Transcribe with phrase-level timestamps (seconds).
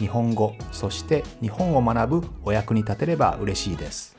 [0.00, 4.16] 日本語そして日本を学ぶお役に立てれば嬉しいです。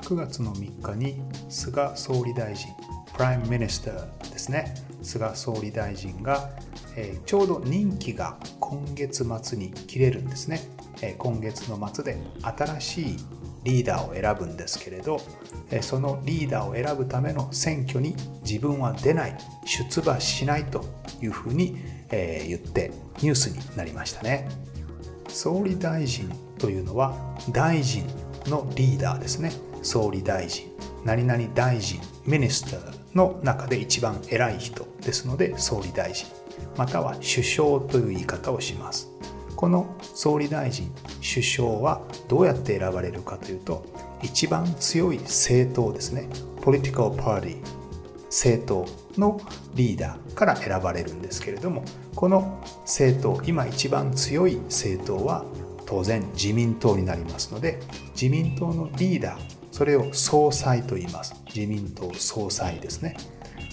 [0.00, 2.72] 9月の3日に菅総理大臣
[3.14, 4.74] Prime Minister ですね。
[5.02, 6.50] 菅総理大臣が、
[6.96, 8.36] えー、ちょうど任期が
[8.68, 10.60] 今月末に切れるんですね、
[11.00, 13.16] え、今月の末で新しい
[13.62, 15.20] リーダーを選ぶんですけれど、
[15.70, 20.84] え、そのリーダーを選ぶための選挙に自分は出ない出馬しないと
[21.22, 21.76] いうふうに、
[22.10, 22.90] え、言って
[23.22, 24.48] ニュースになりましたね。
[25.28, 27.14] 総理大臣というのは
[27.52, 28.04] 大臣
[28.46, 29.52] のリーダーですね。
[29.82, 30.66] 総理大臣。
[31.04, 36.26] 何々大臣ミニスターの中で一番偉い人ですので総理大臣。
[36.76, 39.10] または首相という言い方をします。
[39.56, 43.86] この総理大臣首相はどうやって選ばれるかというと
[44.22, 46.28] 一番強い政党ですね。
[46.60, 47.56] political party
[48.28, 48.86] 政党
[49.18, 49.40] の
[49.74, 55.44] リーダーから選ばれるんですけれどもこの政党今一番強い政党は
[55.86, 57.80] 当然自民党になりますので
[58.12, 61.34] 自民党のリーダーそれを総裁と言います。
[61.54, 63.16] 自民党総裁ですね。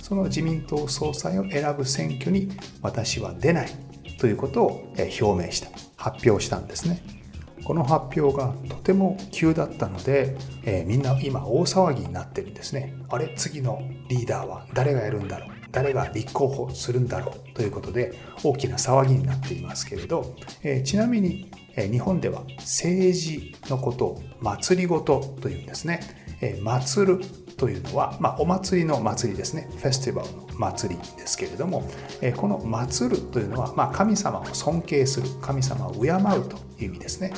[0.03, 2.49] その自民党総裁を選ぶ選挙に
[2.81, 3.69] 私は出ない
[4.19, 7.01] ということを表明した発表したんですね。
[7.63, 12.93] この発表がとても急だったので、えー、みんな今大騒ぎになってるんですね。
[13.07, 15.49] あれ次のリーダーは誰がやるんだろう？
[15.71, 17.53] 誰が立候補するんだろう？
[17.53, 26.01] ということで大きな騒ぎになっていますけれど、えー、ちなみに日本では政治のことを祭りごとというんですね。
[26.41, 27.21] え祭る
[27.57, 29.69] というのは、まあ、お祭りの祭りですね。
[29.77, 31.89] フェスティバルの祭りですけれども、
[32.37, 37.33] この祭るというのは、まあ、神様を尊敬する、神様を敬うという意味ですね。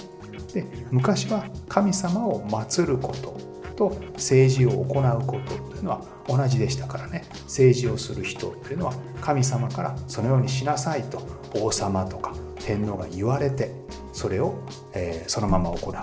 [0.56, 3.38] で昔は神様を祀ること
[3.76, 11.22] と政治を行うことというのは同じでしたからね政治をする人というのは神様からそのようにしなさいと
[11.56, 13.74] 王様とか天皇が言われて
[14.14, 15.94] それを、え、そのまま行う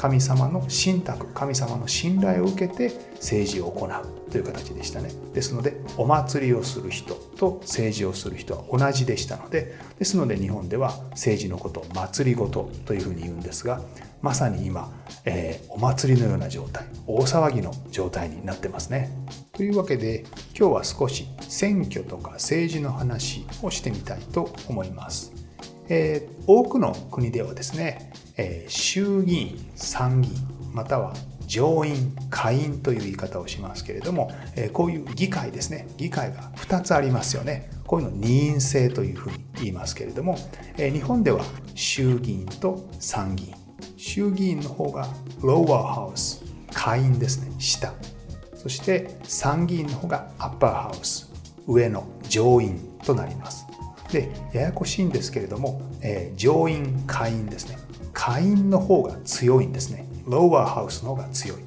[0.00, 5.10] 神様の信託神様の信頼を受けて政治を行うという形でしたね。
[5.34, 13.82] ですのでお祭りをする人と政治をする人は同じでしたのでですので日本では政治のことを祭りごとというふうに言うんですが
[14.22, 14.90] まさに今、
[15.26, 19.10] えー、お祭りのような状態大騒ぎの状態になってますね。
[19.52, 20.24] というわけで
[20.58, 25.30] 今日は少し選挙とか政治の話をしてみたいと思います。
[25.90, 30.34] えー、多くの国ではですね、えー、衆議院参議院
[30.72, 31.12] または
[31.46, 35.88] 上院下院という言い方をしますけれども、えー、こういう議会ですね。
[35.96, 37.70] 議会が2つありますよね。
[37.86, 40.38] こういうの二院制というふうに言いますけれども、
[40.78, 43.54] えー、日本では衆議院と参議院。
[43.96, 45.08] 衆議院の方が
[45.42, 46.42] ローワーハウス
[46.72, 47.52] 下院ですね。
[47.58, 47.92] 下。
[48.54, 51.30] そして参議院の方がアッパーハウス
[51.66, 53.66] 上の上院となります。
[54.12, 57.89] でややこしいんですけれども、えー、上院下院ですね。
[58.12, 60.06] 下院の方が強いんですね。
[60.26, 61.58] ローワーハウスの方が強い。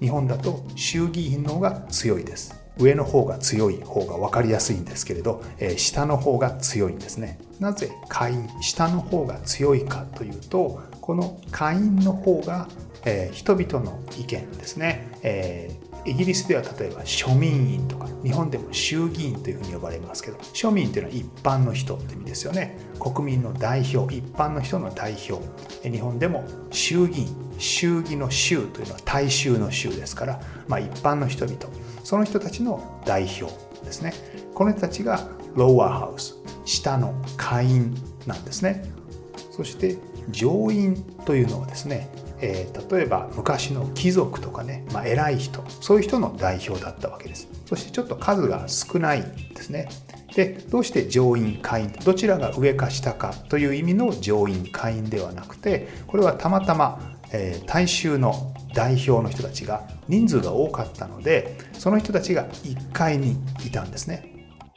[0.00, 2.60] 日本だと衆議院の方が強いです。
[2.78, 7.38] 上の方が強い方が分かりやすいんですけれど、え、下の方が強いんですね。
[7.60, 12.68] なぜ下院下の方が強いかというとこの下院の方が、
[13.04, 22.78] え、人々の意見ですね、えーイギリスでは例えば庶民院とか日本でも衆議院というふうに呼ばれますけど庶民というのは一般の人って意味ですよね。
[22.98, 25.42] 国民の代表一般の人の代表。
[25.88, 27.28] 日本でも衆議院
[27.58, 31.58] 衆議の衆というのは大衆の衆ですから、まあ、一般の人々。
[32.02, 33.46] その人たちの代表
[33.84, 34.12] ですね。
[34.54, 37.94] この人たちがローワーハウス下の下院
[38.26, 38.84] なんですね。
[39.50, 39.98] そして
[40.30, 42.08] 上院というのはですね
[42.42, 47.48] えー、例えば昔の貴族とかね、まあ、偉い人そういう人の代表だったわけです。
[47.66, 49.88] そしてちょっと数が少ないんですね。
[50.34, 64.31] でどうして上院下院どちらが上か下かという意味の上院下院ではなくてこれはたまたま、えー、大衆の代表の人たちが人数が多かったのでその人たちが1階にいたんですね。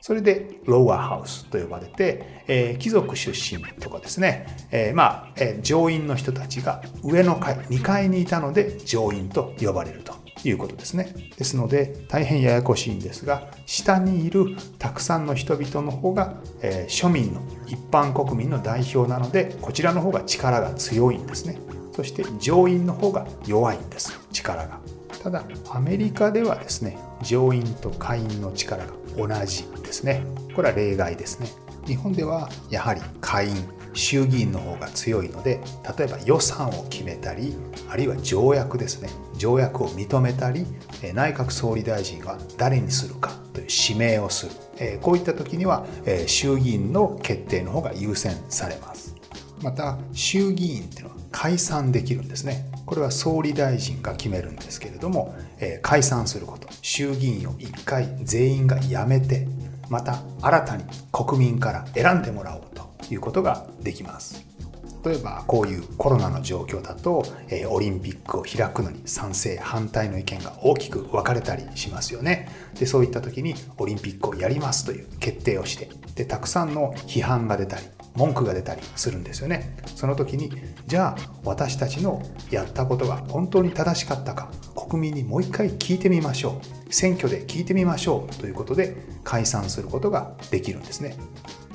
[0.06, 10.14] それでローアーハウスと呼ばれて、えー、貴族出身とかですね、えー、まあ、えー、上院の人たちが上の階、2階にいたので上院と呼ばれると
[10.44, 11.12] いうことですね。
[11.40, 21.58] ですので大変ややこしいんですが、下にいるたくさんの人々の方が、え庶民の一般国民の代表なので、こちらの方が力が強いんですね。
[21.96, 24.80] そして上院の方が弱いんです、力が。
[25.24, 30.24] ただアメリカではですね上院と下院の力が同じですね。
[30.56, 31.48] これは例外ですね。
[31.86, 33.54] 日本ではやはり下院
[33.94, 35.62] 衆議院の方が強いので
[35.98, 37.56] 例えば予算を決めたり
[37.90, 39.10] あるいは条約ですね。
[39.38, 40.66] 条約を認めたり
[41.14, 45.00] 内閣総理大臣は誰にするかという指名をする。
[45.00, 45.86] こういった時には
[46.28, 49.16] 衆議院の決定の方が優先されます。
[49.62, 52.66] また衆議院っていうのは解散できるんですね。
[52.86, 56.66] これは総理大臣が決めるんですけれども、えー、解散すること。
[56.82, 59.48] 衆議院を1回全員が辞めて
[59.90, 64.46] また新たに国民から選んでもらおうということができます。
[65.04, 72.50] 例えばこういうコロナの状況だと、えー、オリンピックを開くのに賛成反対の意見が大きく分かれたりしますよね。
[72.80, 77.84] でそういった時にオリンピックをやりますという決定をしてでたくさんの批判が出たり
[78.16, 79.76] 文句が出たりするんですよね。
[79.96, 80.52] その時に
[80.88, 82.22] じゃあ私たちの
[82.52, 86.94] やったことが本当に正しかったか国民にもう一回聞いてみましょう。
[86.94, 91.18] 選挙で聞いてみましょうということで解散することができるんですね。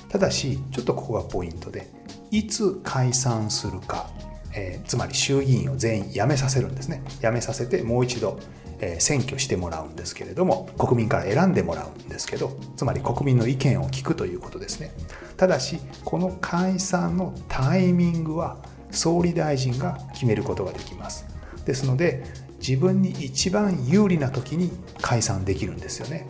[0.09, 1.89] ただしちょっとここがポイントで
[2.31, 4.09] いつ解散するか、
[4.55, 7.03] えー、つまり衆議院を全員辞めさせるんですね。
[7.21, 8.39] 辞めさせてもう一度
[8.81, 14.93] え選挙してもらうんですけれども国民から選んでもらうんですけどつまり国民の意見を聞くということですね。
[15.37, 18.59] ただしこの解散のタイミングは
[18.91, 21.27] 総理大臣が決めることができます。
[21.65, 22.25] ですので
[22.59, 26.27] 自分に一番有利な時に解散できるんですよね。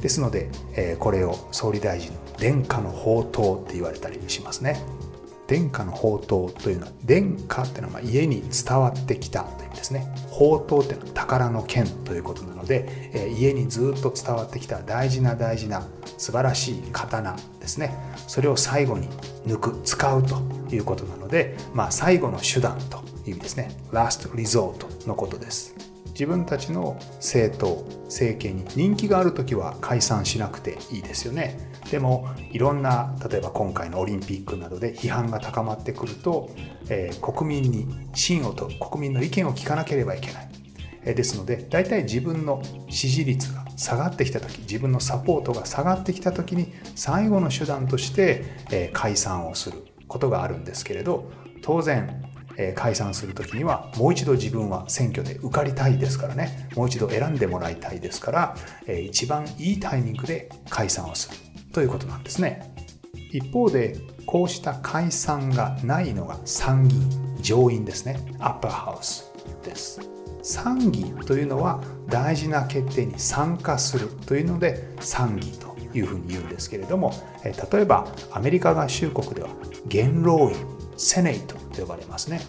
[0.00, 4.80] ですので、えこれを総理大臣の殿下の宝刀って言われたりしますね。
[5.48, 10.06] 殿下の宝刀というのは殿下っていうのは家に伝わってきたという意味ですね。
[10.30, 15.86] 宝刀っていうのは宝の剣ということなので、え家にずっと伝わってきた大事な大事な
[16.18, 17.96] 素晴らしい刀ですね。
[18.26, 19.08] それを最後に
[19.46, 20.36] 抜く使うと
[20.70, 23.70] いうことなので、まあ、最後の手段という意味ですね。
[23.90, 25.77] Last resort のことです。
[26.18, 31.70] 自分たちの政党政権に人気がある時は解散しなくていいですよね。
[31.92, 36.50] でもいろんな例えば今回のオリンピックなどで批判が高まってくると、
[36.90, 40.48] えー、国民に信を問う国民の意見を聞かなければいけない、
[41.04, 51.30] えー、ですので大体自分の支持率が下がってきた時自分のサポートが下がってきた時に最後の手段として、えー、解散をすることがあるんですけれど
[51.62, 52.27] 当然
[52.74, 56.68] 解散する時にはもう一度自分は選挙で受かりたいですからね。
[56.74, 58.56] もう一度選んでもらいたいですから
[58.86, 61.36] 一番いいタイミングで解散をする。
[61.72, 62.74] ということなんですね。
[63.30, 63.96] 一方で
[64.26, 68.18] こうした解散がないのが参議院上院ですね。
[68.38, 69.30] アッパーハウス
[69.62, 70.00] です。
[70.42, 77.12] 参議というのは大事な決定に参加するというので参議というふうに言うんですけれども
[77.44, 79.50] 例えばアメリカ合衆国では
[79.86, 82.40] 元老院セネイトと呼ばれますね。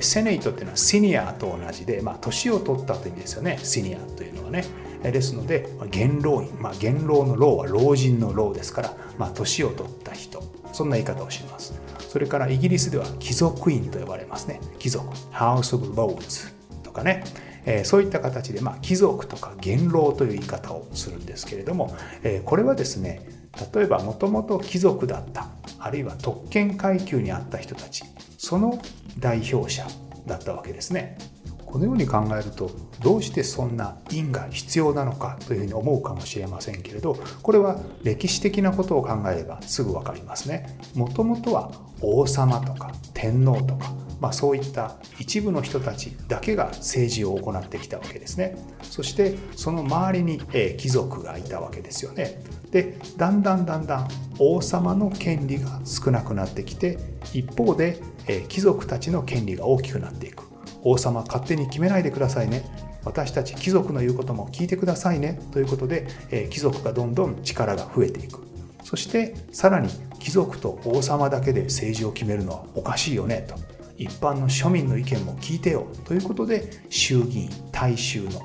[0.00, 3.58] セネイトっていうのはシニアと同じで、まあ、年を取ったという意味ですよね。
[3.62, 4.64] シニアというのはね。
[5.02, 10.42] ですので元老院、まあ、元老の老は老人の老ですから、まあ、年を取った人。
[10.72, 11.80] そんな言い方をします。
[12.08, 14.60] それからイギリスでは貴族院と呼ばれますね。
[14.78, 15.06] 貴族。
[15.32, 17.24] House of Lords とかね。
[17.66, 23.28] えそういった形で、まあ、貴族とか元老という言い方をするんですけれども、えこれはですね
[23.74, 25.48] 例えばもともと貴族だった
[25.78, 28.04] あるいは特権階級にあった人たち
[28.38, 28.80] その
[29.18, 29.86] 代表者
[30.26, 31.18] だったわけですね
[31.66, 32.70] このように考えると
[33.02, 40.78] どうしてそんな因が必要なのかというふうに思うかもしれませんけれどこれは歴史的なことを考えればすぐ分かりますね。
[40.94, 41.70] もともとは
[42.00, 48.56] 王様とか天皇とか、まあ、そういった一部の人たちだけが政治を行ってきたわけですね。
[48.82, 50.40] そしてその周りに、
[50.78, 52.42] 貴族がいたわけですよね。
[52.76, 56.98] でだんだんだんだん王様の権利が少なくなってきて
[57.32, 60.44] 一方で、え貴族たちの権利が大きくなっていく。
[60.82, 62.64] 王様勝手に決めないでくださいね。
[63.04, 65.40] 私たち貴族の言うことも聞いてくださいね。
[65.52, 68.42] ということで、え貴族がどんどん力が増えていく。
[68.84, 73.54] そしてさらに貴族と王様だけで政治を決めるのはおかしいよねと。
[73.96, 75.86] 一般の庶民の意見も聞いてよ。
[76.04, 78.42] ということで衆議院大衆の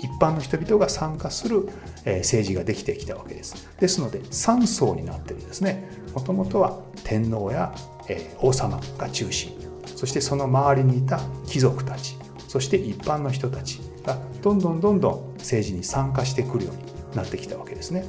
[0.00, 1.68] 一般の人々が参加する
[2.04, 3.68] 政治ができてきたわけです。
[3.78, 5.90] ですので3層になってるんですね。
[6.14, 7.74] もともとは天皇や
[8.40, 9.52] 王様が中心
[9.96, 12.16] そしてその周りにいた貴族たち。
[12.48, 16.82] そして一般の人たちがどんどんどんどん政治に参加してくるように
[17.16, 18.04] なってきたわけですね。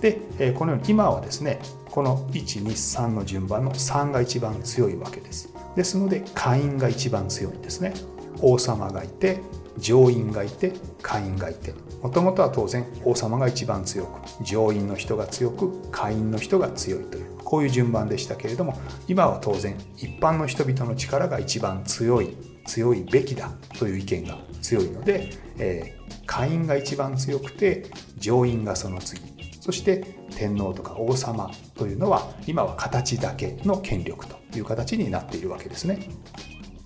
[0.00, 1.58] でこのように今はですね
[1.90, 5.52] この123の順番の3が一番強いわけです。
[5.74, 7.94] ですので下院が一番強いんですね。
[8.40, 9.40] 王様がいて
[9.78, 11.74] 上院がいて下院がいて。
[12.04, 27.86] もともとは当然王様が一番強く上院の人が強く下院の人が強いというこういう順番でしたけれども今は当然一般の人々の力が一番強い強いべきだという意見が強いので、えー、下院が一番強くて
[28.18, 29.22] 上院がその次
[29.62, 36.06] そして天皇とか王様というのは今は形だけの権力という形になっているわけですね。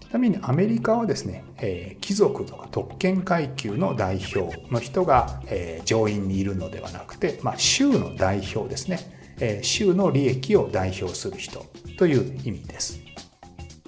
[0.09, 9.01] ちなみにアメリカはですね、えー、貴族とか特権階級の代表の人が、えー、上院にいるのではなくて、まあ、州の代表ですね、
[9.39, 11.67] えー、州の利益を代表する人
[11.99, 13.01] という意味です。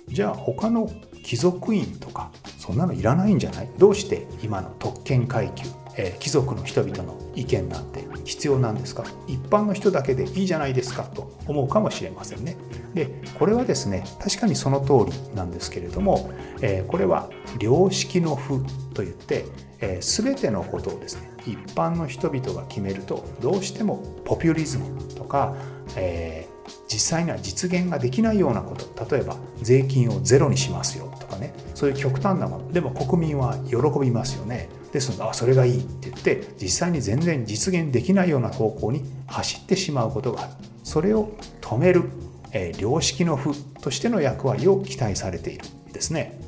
[0.09, 0.91] じゃあ他の
[1.23, 3.71] 貴族院とかそんなのいらないんじゃない？
[3.79, 5.69] どうして今の特権階級、
[6.01, 9.05] えー、貴族の人々の意見なんて必要なんですか？
[9.27, 12.57] 一般の人だけでいいじゃないですかと思うかもしれませんね。
[12.95, 16.31] でこれはですね確かにその通りなんですけれども、
[16.63, 17.29] えー、これは
[17.61, 18.65] 良識の負
[18.95, 19.45] といって、
[19.81, 25.55] えー、全てのことをですね一般の人々が決めるとどうしてもポピュリズムとか、
[25.97, 26.47] え、
[26.89, 32.73] 実際には実現ができないようなこと例えば税金をゼロにしますよとかねそういう極端なもの。
[32.73, 34.69] でも国民は喜びますよね。
[34.93, 40.53] ですのあそれがいいって言って実際に全然実現できないような方向に走ってしまうことがある。
[40.83, 41.31] それを
[41.61, 42.11] 止める、
[42.53, 46.41] えー、良識の負としての役割を期待されているんですね。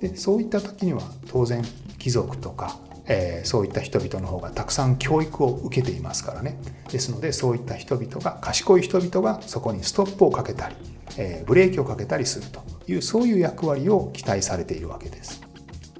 [0.00, 1.64] でそういった時には当然
[1.98, 6.58] 貴族とかえー、そういった人々の方がたくさん教育を受けていますからね。
[6.90, 10.76] ですのでそういった人々が賢い人々がそこにストップをかけたり、
[11.18, 15.42] えー、ブレーキをかけたりするというそういう役割を期待されているわけです。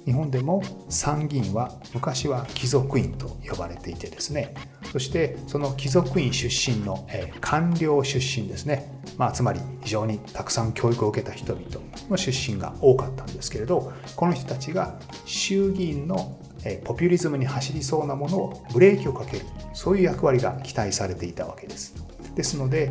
[0.05, 4.53] 日本でも参議院は昔は貴族院と呼ばれていてですね
[4.91, 11.65] そしてその貴族院出身の、え、官僚出身ですね、まあ、つまり非常にたくさん教育を受けた人々
[12.09, 16.39] の出身が多かったんですけれどこの人たちが衆議院の
[16.83, 21.95] ポピュリズムに走りそうなものをブレーキをかけるそういう役割が期待されていたわけです。
[22.35, 22.89] ですので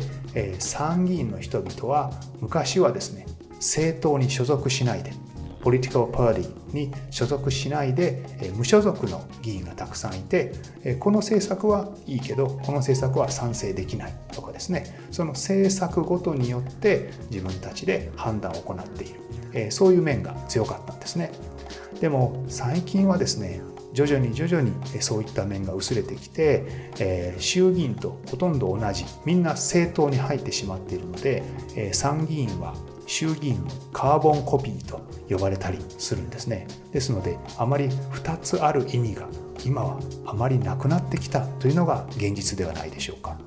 [0.59, 5.11] 参議院の人々は昔はですね政党に所属しないで
[5.65, 8.23] ポリティカルパーティーに所属しないで
[8.55, 10.53] 無所属の議員がたくさんいて
[10.99, 14.95] この政策はいいけどこの政策は賛成できないとかですね。
[15.09, 19.13] その政策ごとによって自分たちで判断を行ってい
[19.51, 19.71] る。
[19.71, 21.31] そういう面が強かったんですね。
[21.99, 23.61] でも最近はですね
[23.93, 31.41] 徐々に徐々にそういった面が薄れてきて、え、衆議院とほとんど同じみんな政党に入ってしまっているので、
[31.75, 32.75] え、参議院は
[33.05, 39.27] 衆議院のカーボンコピーと呼ばれたりするんですねですのであまり2つある意味が
[39.65, 43.37] 今はあまりなくなってきたというのが現実ではないでしょうか。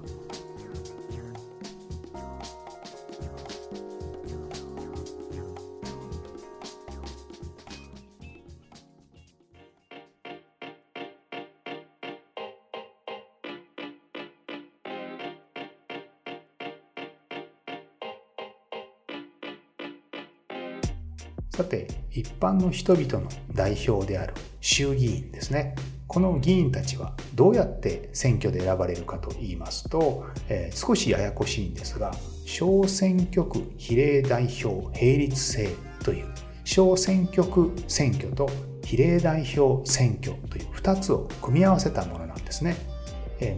[22.39, 25.75] 般の人々の代表である衆議院ですね
[26.07, 32.13] この議員たちはどうやって選挙で選ばれるかと言いますと、えー、少しややこしいんですが
[32.47, 35.69] 小選挙区比例代表並立制
[36.03, 36.27] という
[36.65, 38.49] 小選挙区選挙と
[38.85, 42.77] 比例代表選挙という2つを組み合わせたものなんですね。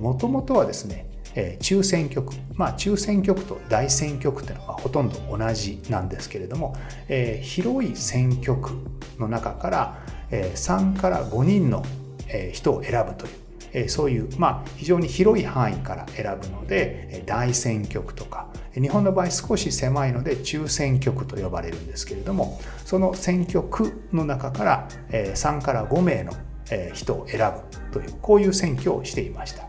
[0.00, 1.09] もともとはですね
[1.60, 6.76] 中選挙区、まあ、中選挙区と大選挙区というのはほとんど同じなんですけれども、
[7.08, 8.72] えー、広い選挙区
[9.18, 9.98] の中から、
[10.30, 11.84] えー、3から5人の、
[12.28, 13.32] えー、人を選ぶという、
[13.72, 26.32] え、そういう、まあ、非常に広い範囲から選ぶので大選挙区とか日本の場合少し狭いので中選挙区と呼ばれるんですけれどもその選挙区の中から、えー、3から5名の
[26.94, 29.68] 人を選ぶというこういう選挙をしていました。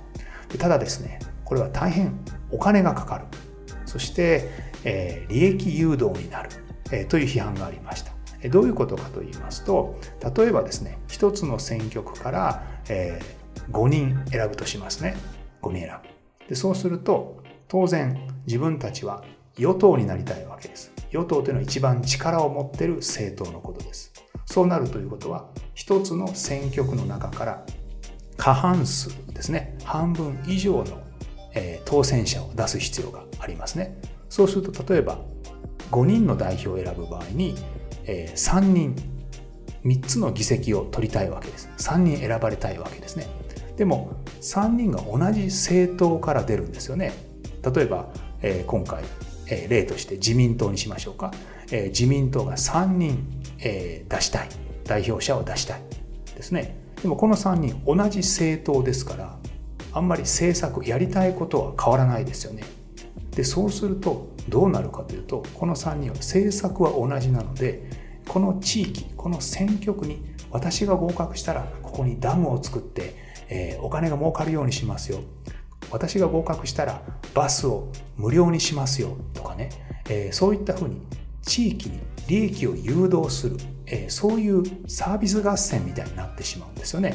[0.57, 1.19] ただですね
[1.51, 2.17] これは大変
[2.49, 3.25] お金がかかる。
[3.85, 4.49] そして、
[4.85, 6.49] え、利益誘導になる、
[6.93, 8.13] え、という批判がありました。
[8.47, 9.99] どういうことかと言いますと
[10.35, 13.19] 例えばですね一つの選挙区から、え、
[13.69, 15.17] 5人選ぶとしますね。
[15.61, 16.47] 5人選ぶ。
[16.47, 18.17] でそうすると当然
[18.47, 19.21] 自分たちは
[19.57, 20.93] 与党になりたいわけです。
[21.11, 24.13] 与党というのは一番力を持ってる政党のことです。
[24.45, 27.65] そうなるということは一つの選挙区の中から
[28.37, 29.77] 過半数ですね。
[29.83, 31.10] 半分以上の
[31.53, 33.97] え、当選者を出す必要がありますね。
[34.29, 35.19] そうすると例えば
[35.91, 37.55] 5人の代表を選ぶ場合に、
[38.05, 38.95] え、3人
[39.83, 41.69] 3つの議席を取りたいわけです。
[41.77, 43.27] 3人選ばれたいわけですね。
[43.77, 47.13] でも3人が同じ政党から出るんですよね。
[47.75, 48.09] 例えば、
[48.41, 49.03] え、今回、
[49.47, 51.31] え、例として自民党にしましょうか。
[51.71, 54.49] え、自民党が3人、え、出したい。
[54.85, 55.81] 代表者を出したい。
[56.35, 56.75] ですね。
[57.01, 59.39] でもこの3人同じ政党ですから、
[59.93, 62.63] あんまり政策、やりたいことは変わらないですよね。
[63.31, 67.89] で、そうするとどうなるかというと、この3人は政策は同じなので、
[68.27, 70.21] この地域、この選挙区に
[70.51, 73.15] 私が合格したらここにダムを作って、
[73.49, 75.19] えー、お金が儲かるようにしますよ。
[75.91, 77.01] 私が合格したら
[77.33, 79.69] バスを無料にしますよとかね、
[80.09, 81.01] えー、そういったふうに
[81.41, 83.57] 地域に利益を誘導する、
[83.87, 87.13] えー、そういうサービス合戦みたいになってしまうんですよね。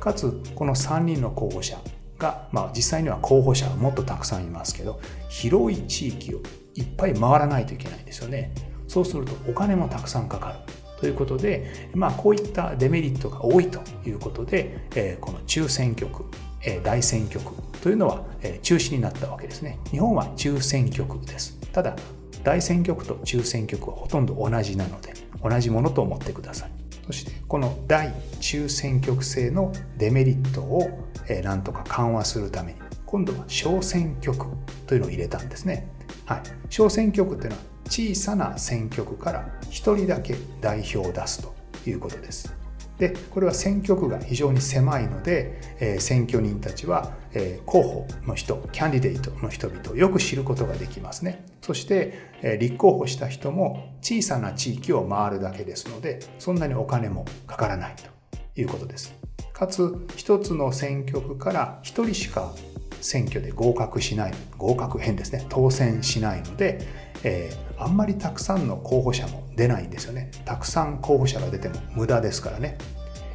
[0.00, 1.78] かつこの3人の候補者
[2.18, 6.40] が、まあ、実際には候補者はもっとたくさんいますけど広い地域を
[6.74, 8.52] いっぱい回らないといけないんですよね。
[8.86, 10.58] そうするとお金もたくさんかかる。
[10.98, 16.24] ということで、まあ、こういったデメリットが多いということで、えー、この中選挙区、
[16.62, 19.78] えー、大選挙区というのは、えー、中止になったわけですね。
[19.90, 21.56] 日本は中選挙区です。
[21.72, 21.94] ただ、
[22.42, 26.77] 大選挙区と中選挙区はほとんど同じなので、同じものと思ってください。
[27.08, 30.90] そして、この大中選挙区制のデメリットを、
[31.26, 34.44] えー、なんとか緩和するために、今度は小選挙区
[34.86, 35.88] というのを入れたんですね。
[36.26, 36.42] はい。
[36.68, 41.54] 小選挙区というのは小さな選挙区から1人だけ代表を出すと
[41.88, 42.54] いうことです。
[42.98, 51.44] でこれは選挙区が非常に狭いので、えー、選挙人たちは、えー、候補の人キャンディデートの人々をよく知ることができますね。
[51.62, 59.14] そして、えー、立候補した人も小さな地域を回るだけですのでそんなにお金もかからないということです。
[59.52, 62.54] かつ一つの選挙区から一人しか
[63.00, 66.86] 選挙で合格しない合格編ですね当選しないので
[67.24, 70.30] えー、あんまりたくさんの候補者も出ないんですよね。
[70.44, 72.78] たくさん候補者が出ても無駄ですからね。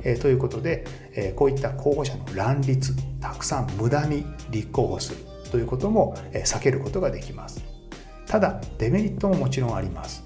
[0.04, 5.18] えー、ということで、えー、こういった候補者の乱立、たくさん無駄に立候補する
[5.52, 7.64] ということも、え、避けることができます。
[8.26, 10.24] ただ、デメリットももちろんあります。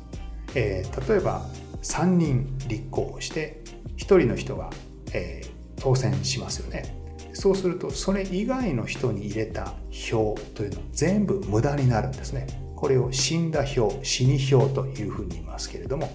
[0.56, 1.46] え、例えば、
[1.84, 3.62] 3人立候補して、
[3.98, 4.70] 1人の人が、
[5.14, 5.42] え、
[5.76, 6.96] 当選しますよね。
[7.34, 12.48] そうすると、それ以外の人に入れた票というのは全部無駄になるんですね。
[12.78, 16.10] これを死んだ票死に票というふうに言いますけれども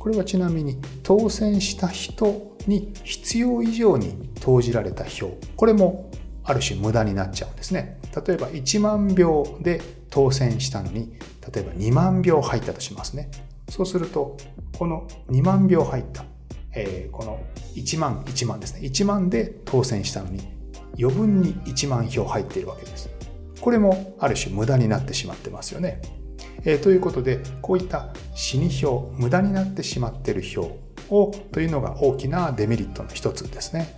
[0.00, 6.10] これはちなみに当選した人に必要以上に投じられた票これも
[6.42, 8.00] ある種無駄になっちゃうんですね。
[8.26, 11.12] 例えば1万票で当選したのに
[11.54, 13.30] 例えば2万票入ったとしますね。
[13.68, 14.36] そうすると
[14.78, 16.24] この2万票入った、
[16.74, 17.38] えー、この
[17.74, 18.80] 1万1万ですね。
[18.80, 20.40] 1万で当選したのに
[20.98, 23.17] 余分に1万票入っているわけです。
[23.60, 26.00] これもある種無駄になってしまってますよね。
[26.64, 30.76] えー、ということでこういった死に票無駄になってしまっている票
[31.10, 33.94] をというのが大きなデメリットの一つですね。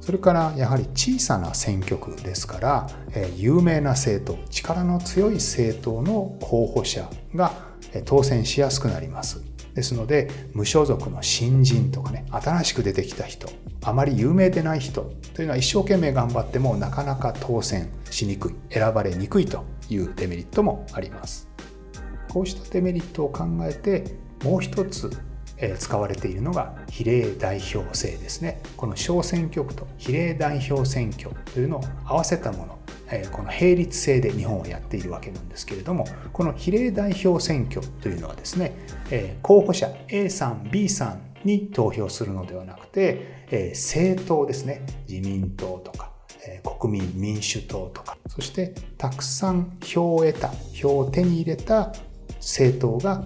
[0.00, 7.52] それからやはり小さな選挙区ですから、えー、有名な政党力の強い政党の候補者が
[8.06, 9.47] 当選しやすくなります。
[9.78, 13.48] ですので無所属の新人とかね新しく出てきた人
[13.84, 15.02] あまり有名でない人
[15.34, 21.48] というのは一生懸命頑張ってもなかなか当選しにくい選ばれにくいというデメリットもあります。
[22.28, 25.10] こうしたデメリットを考えてもう一つ
[25.78, 28.60] 使われているのが比例代表制ですね。
[28.76, 32.78] この小選挙区と比例代表選挙というのを合わせたもの
[33.32, 38.74] この並立制で日本はやっているわけなんですけれどもこの比例代表選挙というのはですね
[39.42, 44.84] 候補者 A さん B さんに投票するのではなくて政党ですね。
[45.08, 46.12] 自民党とか
[46.78, 51.92] 国民民主党とかそしてたくさん票を得た票を手に入れた
[52.36, 53.24] 政党が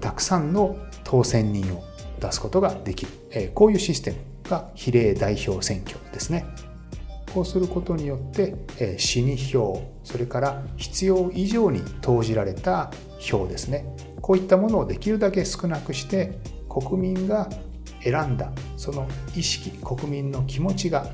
[0.00, 1.84] たくさんの当選人を
[2.20, 3.12] 出すことができる。
[3.30, 4.16] えこういうシステム
[4.48, 6.44] が比例代表選挙ですね。
[7.32, 13.86] こうすることによって、え死に票それから必要以上に投じられた票ですね。
[14.20, 16.38] こういったものをできるだけ少なくして
[16.68, 17.48] 国民が
[18.00, 21.06] 選んだその意識国民の気持ちが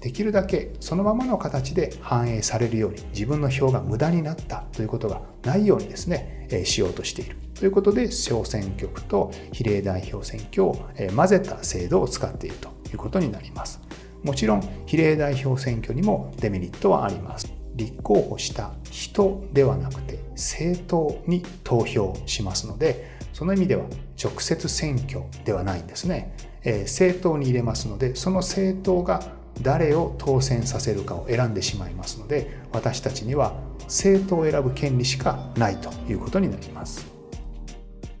[0.00, 7.43] できるだけそのままの形で反映されるように自分の票が無駄になったということがないようにですね、えしようとしている。
[7.54, 13.80] ということで小選挙区と比例代表選挙を混ぜた制度を使っているということになります。
[14.22, 17.52] もちろん比例代表選挙にもデメリットはあります。
[17.76, 23.84] 立候補した人ではなくて政党に投票しますのでその意味では
[24.22, 29.22] 直接選挙ではないんですね、え、政党に入れますのでその政党が
[29.60, 37.13] 誰を当選させるかを選んでしまいますので私たちには政党を選ぶ権利しかないということになります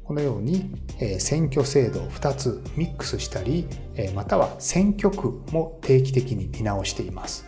[0.04, 0.70] このように
[1.18, 3.66] 選挙制度を2つミックスしたり
[4.14, 7.46] または選挙区も定期的に見直しています。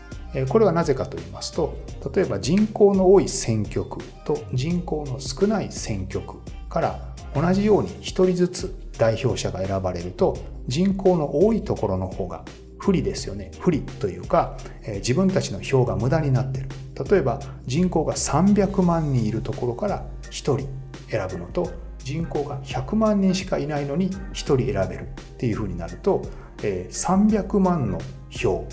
[0.49, 1.77] これはなぜかと言いますと
[2.15, 6.35] 例えば人口の多い選挙区と人口の少ない選挙区
[6.69, 12.45] から同じように1人ずつ代表者が選ばれると人口の多いところの方が
[12.79, 13.51] 不利ですよね。
[13.59, 14.57] 不利というか、
[14.97, 16.69] 自分たちの票が無駄になってる。
[17.11, 20.69] 例えば人口が300万人いるところから1人
[21.09, 21.71] 選ぶのと
[22.07, 26.23] 人口が100万人しかいないのに1人選べるっていうふうになると、
[26.63, 27.99] え300万の
[28.31, 28.65] 票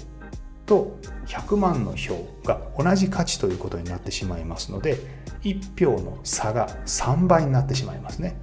[0.67, 4.98] と100万の票が同じ価値ということになってしまいますので
[5.41, 8.38] 1票の差が3倍になってしまいますね。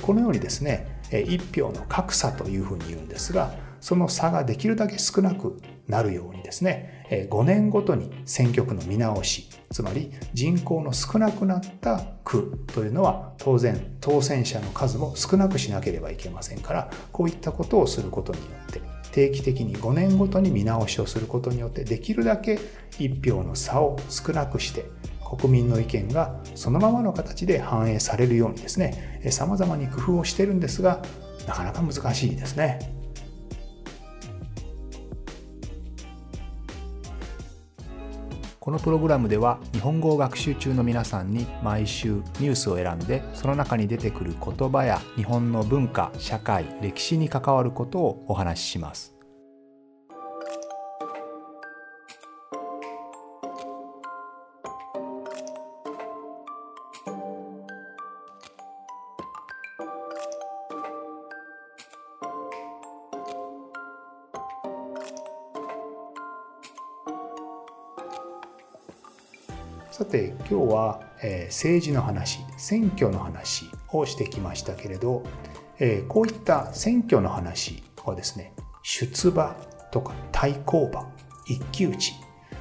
[0.00, 18.80] このようにですね1票の格差というふうに言うんですがその差ができるだけ少なくなるようにですね5年ごとに選挙区の見直しつまり人口の少なくなった区というのは当然当選者の数も少なくしなければいけませんからこういったことをすることによって
[19.12, 22.58] 定期的に5年ごとに見直しをすることによってできるだけ
[22.98, 24.84] 1票の差を少なくして
[25.38, 31.02] 国民の意見がそのままの形で反映されるようにですね様々に工夫をしてるんですが
[31.46, 33.05] なかなか難しいですね。
[38.66, 49.15] このプログラムでは日本語を学習中の皆さんに毎週ニュースを選んでその中に出てくる言葉や日本の文化社会歴史に関わることをお話しします。
[69.96, 75.22] さて今日は、えー、政治の話選挙の話をしてきましたけれど、
[75.78, 79.56] えー、こういった選挙の話はですね出馬
[79.90, 81.10] とか対抗馬
[81.46, 82.12] 一騎打ち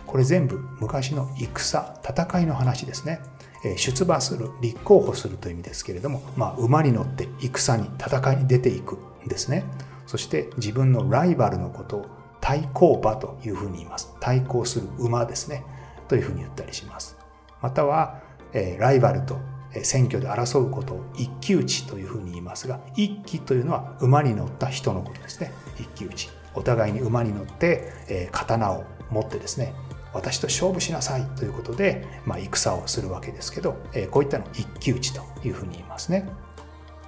[0.07, 3.19] これ全部昔の戦戦いの話ですね。
[3.65, 8.95] え出馬する立候補するという意味ですけれども、まあ、馬に乗って戦に戦いに出ていく
[9.25, 9.65] んですね。
[10.07, 12.05] そして自分のライバルのことを
[12.39, 14.15] 対抗馬というふうに言います。
[14.21, 15.65] 対抗する馬ですね。
[16.07, 17.24] というふうに言ったりします。
[17.65, 18.19] または、
[18.53, 19.39] えライバルと
[19.81, 25.51] 選挙で争うことを一騎打ちというふうに言いますが一騎というのは馬に乗った人のことですね。
[25.79, 26.29] 一騎打ち。
[26.53, 29.73] お互いに馬に乗って、え刀を持ってですね
[30.13, 36.29] 私と勝負しなさいということで、まあ、戦をするわけですけど、えこういったのを一騎打ちというふうに言いますね、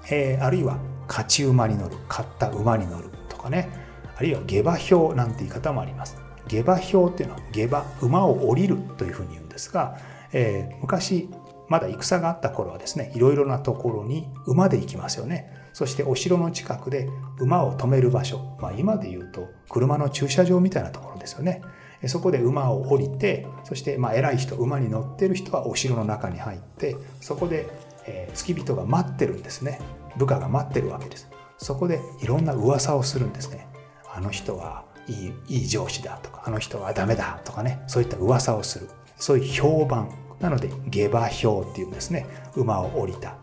[0.10, 1.96] えあるいは勝ち馬に乗る。
[2.10, 3.70] 勝った馬に乗るとかね。
[4.16, 6.18] あるいは下馬評なんて言い方もあります。
[6.48, 9.98] 下馬評っていうのは下馬馬を降りるというふうに言うんですが
[10.34, 11.30] えー、昔
[11.70, 15.54] まだ戦があった頃はですねいろいろなところに馬で行きますよね。
[15.74, 17.08] そしてお城の近くで
[17.40, 21.62] 馬を止める場所、まあ、今で言うと車の駐車場みたいなところですよね。
[22.06, 27.68] そこで馬を降りてそしてまあ偉い人馬に乗ってる人はお城の中に入ってそこで、
[28.06, 29.80] えー、付き人が待ってるんですね。
[30.18, 31.30] 部下が待ってるわけです。
[31.58, 33.68] そこでいろんな噂をするんですね。
[34.14, 38.90] あの人はいいいい上司だとかあの人はダメだとかねそういった噂をする。
[39.18, 40.10] そういう評判。
[40.40, 42.28] なので下馬評っていうんですね。
[42.56, 43.38] 馬を降りた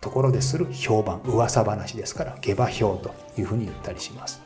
[0.00, 4.42] ところでする評判噂話ですから下馬評というふうに言ったりします。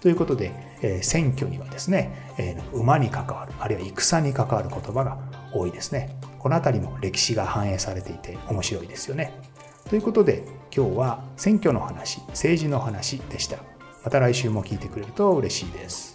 [0.00, 5.18] ということで、えー、選挙にはですね、えー、馬に関わるあるいは戦に関わる言葉が
[5.52, 6.16] 多いですね。
[6.38, 9.32] この辺りも歴史が反映されていて面白いですよね。
[9.88, 13.58] ということで今日は選挙の話政治の話でした。
[14.04, 16.13] また来週も聞いてくれると嬉しいです。